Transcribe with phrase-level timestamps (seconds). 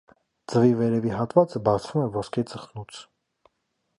[0.53, 3.05] Ձվի վերևի հատվածը բացվում է ոսկե ծխնուց։